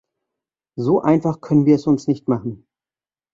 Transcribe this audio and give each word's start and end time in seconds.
So 0.79 1.01
einfach 1.03 1.41
können 1.41 1.67
wir 1.67 1.75
es 1.75 1.85
uns 1.85 2.07
nicht 2.07 2.27
machen. 2.27 2.65